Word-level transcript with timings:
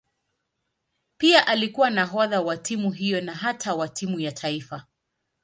Pia 1.17 1.47
alikuwa 1.47 1.89
nahodha 1.89 2.41
wa 2.41 2.57
timu 2.57 2.91
hiyo 2.91 3.21
na 3.21 3.33
hata 3.33 3.75
wa 3.75 3.87
timu 3.87 4.19
ya 4.19 4.31
taifa. 4.31 4.85